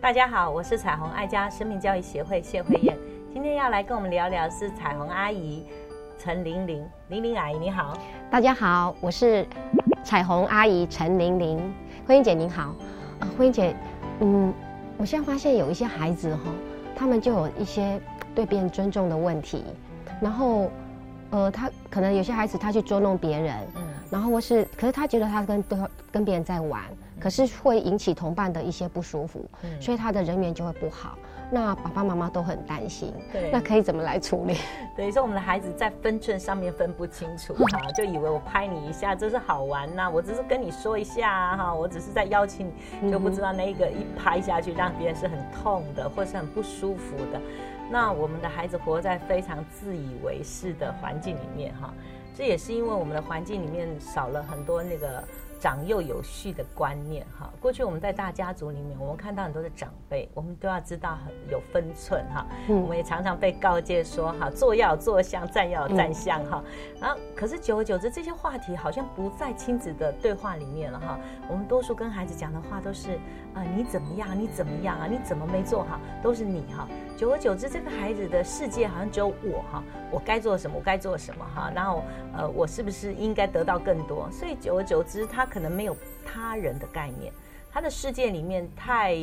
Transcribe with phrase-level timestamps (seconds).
[0.00, 2.96] 大家好，我是彩虹爱家生命教育协会谢慧燕，
[3.32, 5.66] 今天要来跟我们聊聊是彩虹阿姨
[6.18, 7.96] 陈玲玲，玲玲阿姨你好。
[8.30, 9.46] 大家好，我是
[10.04, 11.74] 彩虹阿姨陈玲玲，
[12.06, 12.74] 慧英姐您好。
[13.20, 13.74] 啊，慧英姐，
[14.20, 14.52] 嗯，
[14.98, 16.52] 我现在发现有一些孩子哈，
[16.94, 17.98] 他们就有一些
[18.34, 19.64] 对别人尊重的问题，
[20.20, 20.70] 然后，
[21.30, 25.78] 呃，他可能有些孩子他去捉弄别人，嗯，然后或是，可是他觉得他跟对
[26.10, 26.82] 跟别人在玩。
[27.20, 29.44] 可是会引起同伴的一些不舒服，
[29.80, 31.18] 所以他的人缘就会不好。
[31.50, 34.56] 那爸爸妈妈都很担心，对，那可以怎么来处理？
[34.96, 47.40] 等于说我们的孩子在分寸上面分不清楚 哈，就以为我拍你一下这是好玩呐，我只是跟你说一下哈，我只是在邀请你，就不知道那一个一拍下去让别人是很痛的，或是很不舒服的。
[47.90, 51.92] 那我们的孩子活在非常自以为是的环境里面哈，
[52.34, 55.22] 这也是因为我们的环境里面少了很多那个。
[55.60, 62.46] 长幼有序的观念哈，过去我们在大家族里面，我们看到很多的长辈，我们都要知道很有分寸哈。
[62.68, 66.62] 我们也常常被告诫说哈，坐要坐相，站要站相哈。
[67.00, 71.18] 然后，可是久而久之，这些话题好像不在亲子的对话里面了哈。
[71.50, 73.18] 我们多数跟孩子讲的话都是
[73.58, 74.38] 啊，你怎么样？
[74.38, 75.06] 你怎么样啊？
[75.10, 75.98] 你怎么没做好？
[76.22, 76.86] 都是你哈。
[77.16, 80.76] 久而久之，这个孩子的世界好像只有我哈，我该做什么？
[80.76, 81.72] 我该做什么哈？
[81.74, 82.04] 然后
[82.36, 84.28] 呃，我是不是应该得到更多？
[84.30, 85.44] 所以久而久之，他。
[85.48, 87.32] 可能没有他人的概念，
[87.72, 89.16] 他的世界里面太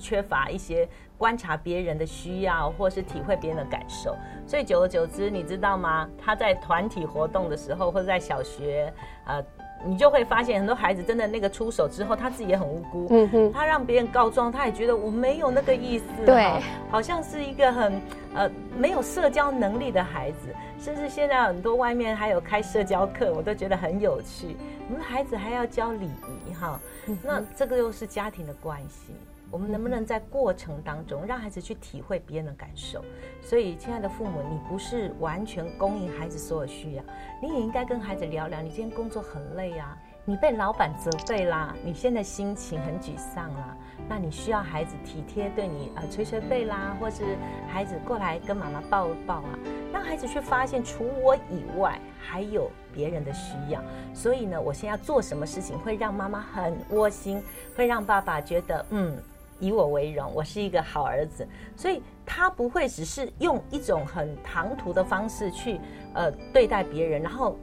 [0.00, 6.08] 缺乏一些观察别人的需要，或是体会别人的感受，所以久而久之，你知道吗？
[6.18, 8.90] 他在团体活动的时候，或者在小学，
[9.26, 9.44] 呃。
[9.84, 13.06] 你就会发现很多孩子真的那个出手之后，他自己也很无辜。
[13.10, 16.04] 嗯哼，他让别人告状，他也觉得我没有那个意思。
[16.24, 16.60] 对，
[16.90, 18.00] 好像是一个很
[18.34, 20.54] 呃没有社交能力的孩子。
[20.78, 24.56] 甚至现在很多外面还有开社交课，我都觉得很有趣。
[24.88, 26.78] 我们孩子还要教礼仪哈，
[27.22, 29.14] 那这个又是家庭的关系。
[29.50, 33.04] 我们能不能在过程当中让孩子去体会别人的感受？
[33.40, 37.04] 所以，亲爱的父母，你不是完全供应孩子所有需要，
[37.40, 38.60] 你也应该跟孩子聊聊。
[38.60, 43.76] 你今天工作很累啊，你被老板责备啦，你现在心情很沮丧啦，
[44.08, 47.36] 那你需要孩子体贴对你呃捶捶背啦，或是
[47.68, 49.58] 孩子过来跟妈妈抱抱啊，
[49.92, 53.80] 让孩子去发现除我以外还有别人的需要。
[54.12, 57.40] 所以呢，我现在做什么事情会让妈妈很窝心，
[57.76, 59.16] 会让爸爸觉得嗯。
[59.58, 65.80] 以我为荣，我是一个好儿子，所以他不会只是用一种很唐突的方式去
[66.14, 67.56] 呃对待别人，然后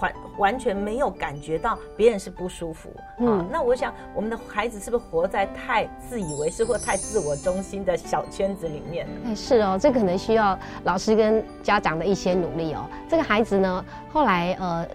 [0.00, 3.46] 完完全没有感觉到别人是不舒服啊。
[3.50, 9.08] 那我想，我们的孩子是不是活在太自以为是或太自我中心的小圈子里面？
[9.24, 12.84] 哎，是哦，这可能需要老师跟家长的一些努力哦。
[13.08, 14.86] 这个孩子呢，后来呃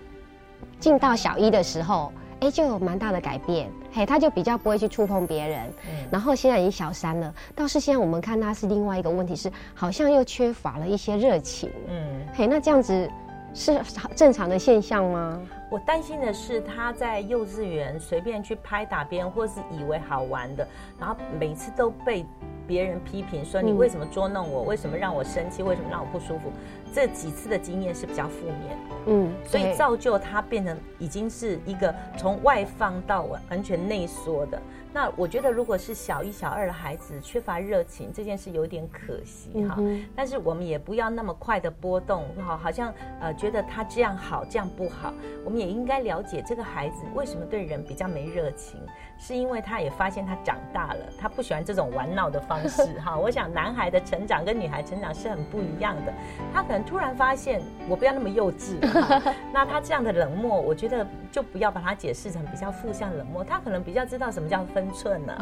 [0.79, 2.11] 进到小一的时候。
[2.43, 5.73] 哎，就有蛮大的改变，嘿，他就比较不会去触碰别人，
[6.11, 13.09] 然后现在已经小三了，倒是现在我们看他是另外一个问题是，好像又缺乏了一些热情，嗯，嘿，那这样子
[13.53, 13.79] 是
[14.13, 15.39] 正常的现象吗？
[15.71, 20.67] 我担心的是他在幼稚园随便去拍打别人，或是以为好玩的，
[20.99, 22.25] 然后每次都被
[22.67, 26.51] 别人批评说你为什么捉弄我，为什么让我生气，为什么让我不舒服。
[26.93, 28.77] 这几次的经验是比较负面，
[29.07, 34.61] 嗯，所以造就他变成已经是一个从外放到完全内缩的。
[34.95, 39.75] 那我觉得，如果是小一、小二的孩子缺乏热情，这件事有点可惜哈。
[40.15, 45.11] 但是我们也不要那么快的波动，哈，好像呃觉得他这样好，这样不好。
[45.43, 48.79] 我们也应该了解这个孩子为什么对人比较没热情，
[49.17, 53.17] 是因为他也发现他长大了，他不喜欢这种玩闹的方式 哈。
[53.17, 56.13] 我想男孩的成长跟女孩成长是很不一样的，
[56.53, 57.59] 他可能突然发现
[57.89, 58.77] 我不要那么幼稚，
[59.51, 64.83] 那他这样的冷漠，我觉得就不要把它解释成比较负向冷漠，他可能比较知道什么叫分。
[64.83, 65.33] 分寸呢？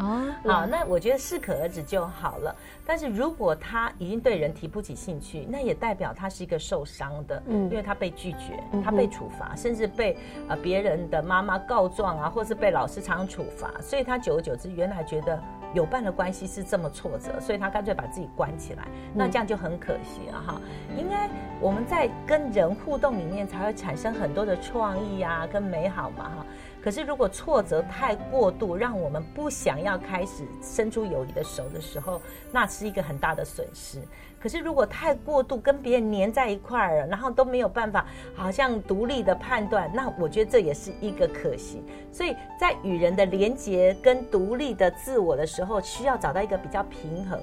[0.46, 2.54] 好，那我觉得适可而止就好了。
[2.86, 10.16] 但是如果他已经对人提不起兴趣，那也代表他是一个受伤的，嗯，因为他被拒绝，他被处罚，甚至被
[10.46, 15.40] 呃别人的妈妈告状啊，或是被老师常处罚，所以他久而久之，原来觉得
[15.74, 20.60] 有伴的关系是这么挫折，所以他干脆把自己关起来，那这样就很可惜了哈。
[20.96, 21.28] 应该
[21.60, 26.46] 我们在跟人互动里面才会产生很多的创意啊，跟美好嘛哈。
[26.82, 32.20] 可是，如果挫折太过度，让我们不想要开始伸出友谊的手的时候，
[32.50, 34.00] 那是一个很大的损失。
[34.42, 38.04] 可是，如果太过度跟别人黏在一块儿了，然后都没有办法，
[38.34, 41.80] 好像独立的判断，那我觉得这也是一个可惜。
[42.10, 47.40] 所以在与人的连结跟独立的自我的时候，需要找到一个比较平衡。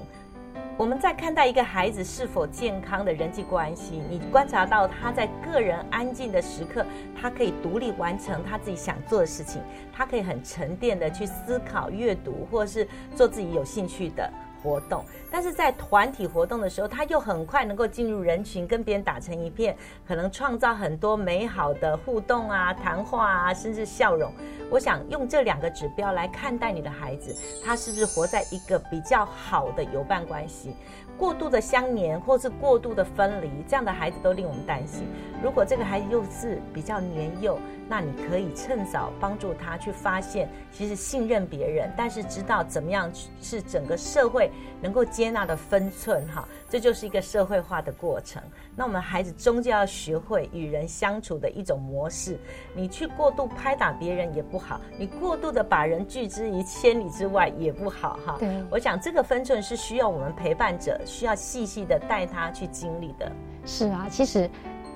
[0.76, 6.84] 我们在看待一个孩子是否健康的人际关系，你观察到他在个人安静的时刻，
[7.18, 12.86] 他可以独立完成他自己想做的事情，他可以很沉淀的去思考、阅读，或是
[13.16, 14.30] 做自己有兴趣的。
[14.62, 19.76] 活动，但是在团体活动的时候，他又很快能够进入人群，跟别人打成一片，
[20.06, 24.32] 可能创造很多美好的互动啊、谈话啊，甚至笑容。
[24.70, 30.74] 我想用这两个指标来看待你的孩子，他是不是活在一个比较好的友伴关系？
[31.20, 35.06] 过度的相黏，或是过度的分离，这样的孩子都令我们担心。
[35.42, 43.10] 如果这个孩子又是比较年幼，那你可以趁早帮助他去发现，其实信任别人，但是知道怎么样
[43.42, 44.50] 是整个社会
[44.80, 48.42] 能够接纳的分寸，哈，这就是一个社会化的过程。
[48.74, 52.38] 那我们孩子终究要学会与人相处的一种模式。
[52.74, 58.36] 你去过度拍打别人也不好，你过度的把人拒之于千里之外也不好，哈。
[58.38, 60.98] 对，我想这个分寸是需要我们陪伴者。
[61.10, 63.30] 需要细细的带他去经历的，
[63.66, 64.48] 是啊，其实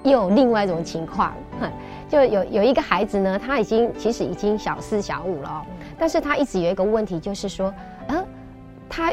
[0.05, 1.35] 又有另外一种情况，
[2.09, 5.67] 就有有一个孩子呢，他已经其实已经小四小五了，
[5.99, 7.75] 但是他一直有一个问题，就是说，
[8.09, 8.25] 嗯，
[8.89, 9.13] 他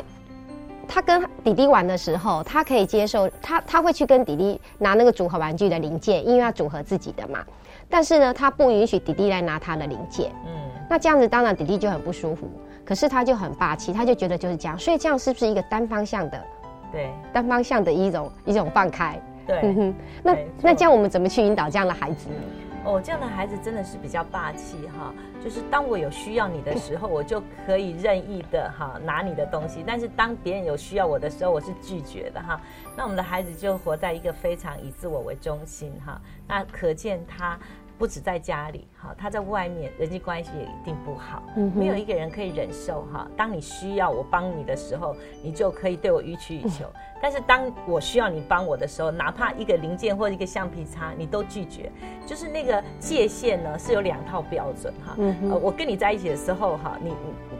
[0.88, 7.44] 他跟弟弟玩的时候，他可以接受他他会去跟弟弟拿那个组合玩具的零件，因为要组合自己的嘛，
[7.90, 10.52] 但是呢，他不允许弟弟来拿他的零件，嗯，
[10.90, 12.48] 那这样子当然弟弟就很不舒服，
[12.86, 16.44] 可是他就很霸气，他就觉得就是这样，所以这样是不是一个单方向的？
[16.92, 19.20] 对，单方向的一种一种放开。
[19.48, 22.36] 对，那那这样我们怎么去引导这样的孩子呢？
[22.84, 32.60] 哦，这样的孩子真的是比较霸气哈，就是当我有需要你的时候，我就可以任意的哈拿你的东西，但是当别人有需要我的时候，我是拒绝的哈。
[32.96, 37.58] 那我们的孩子就活在一个非常以自我为中心哈，那可见他。
[38.02, 41.44] 不止在家里，哈，他在外面人际关系也一定不好。
[41.56, 43.28] 嗯，没有一个人可以忍受哈。
[43.38, 46.88] 当你需要我帮你的时候，你就可以对我予取予求。
[47.22, 51.92] 但是当我需要你帮我的时候，哪怕一个零件或者一个橡皮擦，你都拒绝。
[52.26, 55.14] 就是那个界限呢，是有两套标准哈。
[55.20, 57.14] 嗯，呃，我跟你在一起的时候哈，你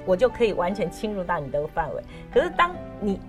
[0.08, 2.02] 我就可以完全侵入到你的范围。
[2.34, 3.20] 可是当你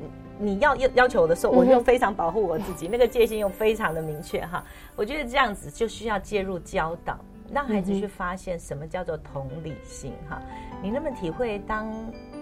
[0.42, 4.62] 你要要要求我的时候，我就非常保护我自己，那个界限又非常的明确哈。
[4.96, 7.16] 我觉得这样子就需要介入教导，
[7.52, 10.42] 让孩子去发现什么叫做同理心哈。
[10.82, 11.88] 你那么体会，当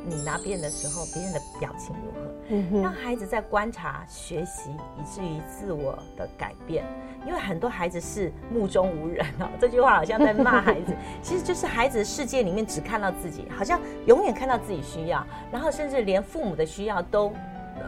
[0.07, 2.83] 你拿别人的时候，别人的表情如何？
[2.83, 6.85] 让孩子在观察、学习，以至于自我的改变。
[7.27, 15.23] 因为很多孩子是目中无人哦， 这句话好像在骂孩子， 其实就是孩子的世界里面只看到自己，好像永远看到自己需要，
[15.53, 17.31] 然后甚至连父母的需要都。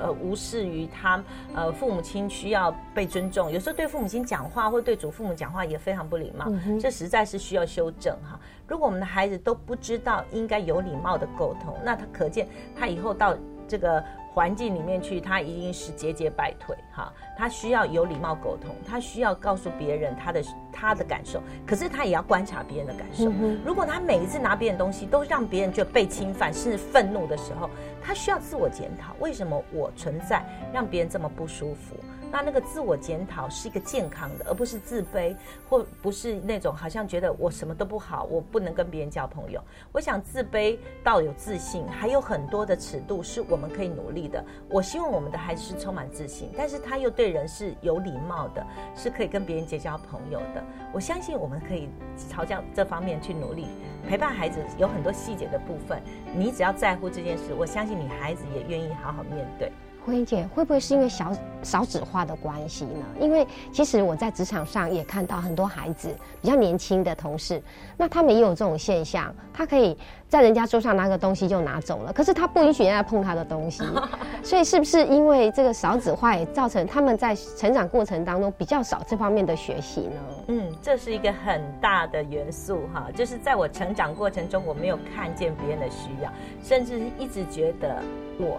[0.00, 1.22] 呃，无视于他，
[1.54, 6.46] 呃，父母亲需要被尊重，有时候对父母亲讲话或对祖父母讲话也非常不礼貌，
[6.80, 8.38] 这实在是需要修正哈。
[8.66, 13.36] 如果我们的孩子都不知道应该有礼貌的沟通，那他可见他以后到
[13.68, 14.02] 这个。
[14.34, 17.12] 环境里面去，他一定是节节败退哈。
[17.36, 20.42] 他需要有礼貌沟通，他需要告诉别人他的
[20.72, 23.30] 他的感受，可是他也要观察别人的感受。
[23.64, 27.68] 如果他每一次拿别人东西都让别人觉得被侵犯，甚至愤怒的时候，
[28.00, 30.42] 他需要自我检讨：为什么我存在
[30.72, 31.96] 让别人这么不舒服？
[32.32, 35.36] 那那个自我检讨是一个健康的，而不是自卑，
[35.68, 39.62] 或不是那种好像觉得我什么都不好，我不能跟别人交朋友。
[39.92, 44.42] 我想自卑到有自信，还有很多的尺度是我们可以努力的。
[44.70, 50.64] 我希望我们的孩子是充满自信，但是他又对人是有礼貌的，是可以跟别人结交朋友的。
[50.90, 51.90] 我相信我们可以
[52.30, 53.66] 朝这样这方面去努力，
[54.08, 56.02] 陪伴孩子有很多细节的部分，
[56.34, 59.70] 你只要在乎这件事，我相信你孩子也愿意好好面对。
[60.04, 61.32] 慧英姐，会不会是因为小
[61.62, 63.04] 少子化的关系呢？
[63.20, 67.62] 因为其实我在职场上也看到很多孩子比较年轻的同事，
[67.96, 69.96] 那他们也有这种现象，他可以
[70.28, 73.84] 在人家桌上拿个东西就拿走了，可是他不允许人家碰他的东西，
[74.42, 80.20] 所以是不是因为这个少子化也造成他们在成长过程当中比较少这方面的学习呢？
[80.48, 86.32] 嗯，这是一个很大的元素哈，就是在我成长过程中，我没有看见别人的需要，
[86.62, 88.02] 甚至一直觉得
[88.38, 88.58] 我。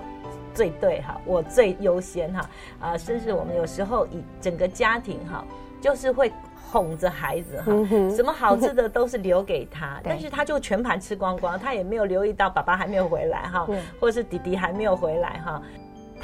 [0.53, 5.43] 最对哈，我最优先哈，啊，甚至我们有时候以整个家庭哈，
[5.81, 6.31] 就是会
[6.71, 7.71] 哄着孩子哈，
[8.15, 13.67] 什么好吃的都是留给他，但是他就全盘吃光光，他也没有留意到爸爸还没有回来哈，
[13.99, 15.61] 或者是弟弟还没有回来哈。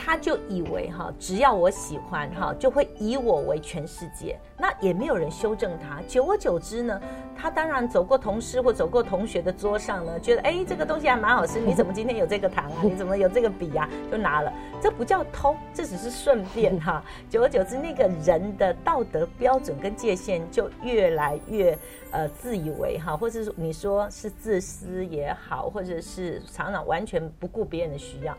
[0.02, 4.40] 他就以为哈，只要我喜欢哈，就会以我为全世界。
[4.58, 6.02] 那也没有人修正他。
[6.08, 7.00] 久而久之呢，
[7.36, 11.60] 他当然走过同事或走过同学的桌上呢，觉得哎，这个东西还蛮好吃。
[11.62, 12.78] 你怎么今天有这个糖啊？
[12.82, 13.90] 你怎么有这个笔啊？
[14.10, 14.52] 就拿了。
[14.82, 17.04] 这不叫偷，这只是顺便哈。
[17.30, 21.78] 久而久之，那个人的道德标准跟界限就越来越
[22.12, 28.36] 呃自以为哈，或者是你说是自私也好，或者是常常完全不顾别人的需要。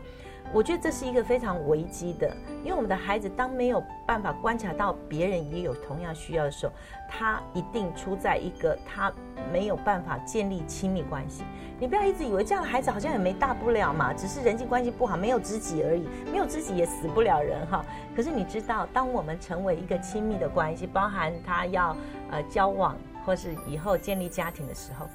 [0.53, 6.73] 我觉得这是一个非常危机的，因为我们的孩子当没有办法观察到别人也有同样需要的时候，
[7.09, 9.11] 他一定出在一个他
[9.51, 11.43] 没有办法建立亲密关系。
[11.79, 17.83] 你不要一直以为这样的孩子好像也没大不了嘛，只是人际关系不好，没有知己而已，没有知己也死不了人哈。
[18.13, 21.95] 可是你知道，当我们成为一个亲密的关系，包含他要
[22.29, 25.07] 呃交往或是以后建立家庭的时候，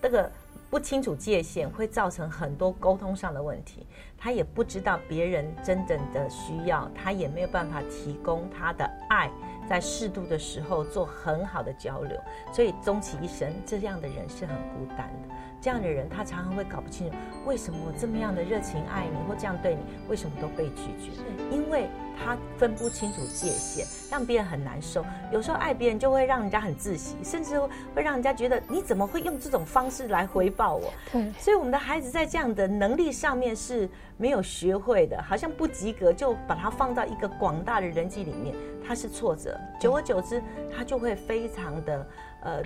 [0.00, 0.30] 这个。
[0.70, 3.84] 不清楚界限会造成很多沟通上的问题，
[4.16, 9.28] 他也不知道别人真正的需要，他也没有办法提供他的爱，
[9.68, 12.16] 在适度的时候做很好的交流，
[12.52, 15.34] 所以终其一生，这样的人是很孤单的。
[15.60, 21.10] 这样的人，他常常会搞不清楚，为什么我这么样的热情爱你或这样对你，为什么都被拒绝？
[21.50, 21.88] 因为
[22.22, 25.04] 他分不清楚界限，让别人很难受。
[25.32, 27.58] 有时候爱别人就会让人家很窒息，甚至
[27.94, 30.92] 会让人家觉得你怎么会用这种方式来回报我？
[31.10, 31.32] 对。
[31.38, 38.54] 所以我们的孩子在这样的能力上面是没有学会的，好像不及格，就把他放到一个广大的人际里面，
[38.86, 39.58] 他是挫折。
[39.80, 40.42] 久而久之，
[40.76, 42.06] 他就会非常的
[42.42, 42.62] 呃。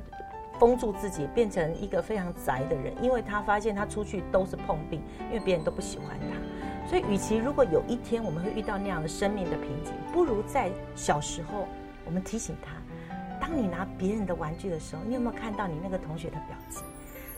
[0.56, 6.36] 封住自己，变成一个非常宅的人，因为他发现他出去都是碰壁，因为别人都不喜欢他。
[6.86, 11.66] 所以，与其如果有一天我们会遇到那样的生命的瓶颈，不如在小时候
[12.04, 12.72] 我们提醒他：
[13.40, 16.82] 当你拿别人的玩具的时候，你有没有看到你那个同学的表情？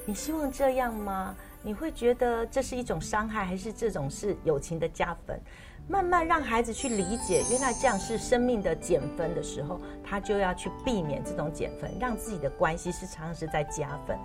[0.05, 1.35] 你希望这样吗？
[1.63, 5.41] 你会觉得这是一种伤害，还是这种是友情的加分？
[5.89, 14.17] 慢慢让孩子去理解，原来这样是生命的减分的时候，他就要去避免这种减分，让自己的关系是常常是在加分，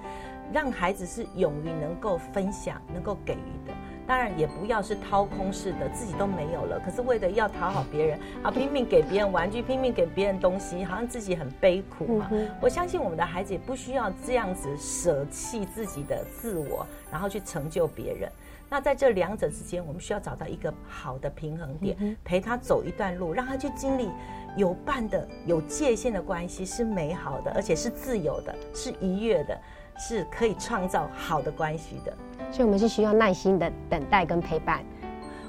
[0.52, 3.74] 让孩子是勇于能够分享、能够给予的。
[4.12, 12.30] 当然，也不要是掏空式的，自己都没有了，可是为了要讨好别人啊，拼命给别人玩具，拼命给别人东西，好像自己很悲苦嘛。
[12.60, 18.30] 我相信我们的孩子也不需要这样子舍弃自己的自我，然后去成就别人。
[18.70, 24.10] 那在这两者之间，我们需要找到一个好的平衡点，陪他走一段路，让他去经历
[24.58, 29.58] 有伴的、有界限的关系是美好的，而且是自由的，是愉悦的，
[29.98, 32.14] 是可以创造好的关系的。
[32.52, 34.84] 所以，我们是需要耐心的等待跟陪伴。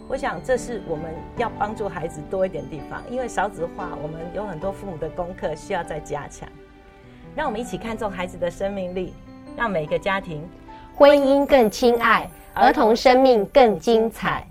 [0.09, 1.07] 我想，这是我们
[1.37, 6.49] 要帮助孩子多一点地方，因为少子化，我们有很多父母的功课需要再加强。
[7.35, 9.15] 让我们一起看重孩子的生命力，
[9.57, 10.47] 让每个家庭
[10.95, 12.29] 婚姻更亲爱。
[12.55, 14.47] 儿童生命更精彩。